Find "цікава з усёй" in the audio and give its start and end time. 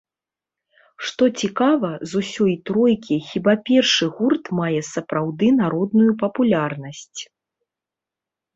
1.41-2.55